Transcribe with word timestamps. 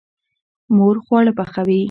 مور 0.75 0.95
خواړه 1.05 1.31
پخوي. 1.39 1.79